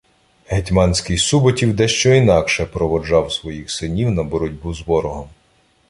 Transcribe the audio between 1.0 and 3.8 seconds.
Суботів дещо інакше проводжав своїх